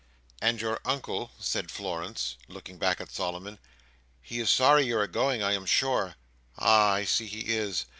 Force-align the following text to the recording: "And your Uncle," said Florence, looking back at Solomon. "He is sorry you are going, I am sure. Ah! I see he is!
"And 0.41 0.59
your 0.59 0.79
Uncle," 0.83 1.29
said 1.39 1.69
Florence, 1.69 2.35
looking 2.47 2.79
back 2.79 2.99
at 2.99 3.11
Solomon. 3.11 3.59
"He 4.19 4.39
is 4.39 4.49
sorry 4.49 4.81
you 4.83 4.97
are 4.97 5.05
going, 5.05 5.43
I 5.43 5.51
am 5.53 5.67
sure. 5.67 6.15
Ah! 6.57 6.93
I 6.93 7.05
see 7.05 7.27
he 7.27 7.53
is! 7.53 7.85